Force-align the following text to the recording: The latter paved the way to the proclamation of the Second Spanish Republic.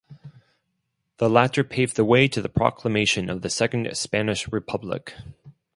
The 1.17 1.29
latter 1.29 1.63
paved 1.63 1.95
the 1.95 2.03
way 2.03 2.27
to 2.27 2.41
the 2.41 2.49
proclamation 2.49 3.29
of 3.29 3.43
the 3.43 3.51
Second 3.51 3.95
Spanish 3.95 4.47
Republic. 4.51 5.13